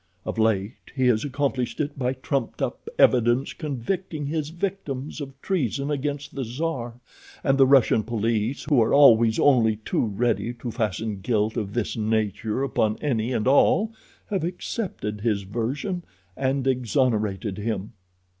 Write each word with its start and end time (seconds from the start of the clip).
Of 0.25 0.39
late 0.39 0.77
he 0.95 1.05
has 1.09 1.23
accomplished 1.23 1.79
it 1.79 1.95
by 1.99 2.13
trumped 2.13 2.59
up 2.59 2.89
evidence 2.97 3.53
convicting 3.53 4.25
his 4.25 4.49
victims 4.49 5.21
of 5.21 5.39
treason 5.43 5.91
against 5.91 6.33
the 6.33 6.43
czar, 6.43 6.99
and 7.43 7.55
the 7.55 7.67
Russian 7.67 8.01
police, 8.01 8.63
who 8.63 8.81
are 8.81 8.95
always 8.95 9.37
only 9.37 9.75
too 9.75 10.03
ready 10.07 10.55
to 10.55 10.71
fasten 10.71 11.17
guilt 11.19 11.55
of 11.55 11.75
this 11.75 11.95
nature 11.95 12.63
upon 12.63 12.97
any 12.97 13.31
and 13.31 13.47
all, 13.47 13.93
have 14.31 14.43
accepted 14.43 15.21
his 15.21 15.43
version 15.43 16.03
and 16.35 16.65
exonerated 16.65 17.59
him." 17.59 17.93